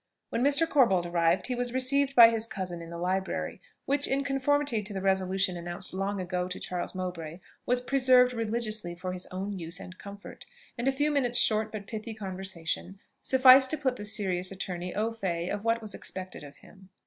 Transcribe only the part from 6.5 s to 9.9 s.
Charles Mowbray, was preserved religiously for his own use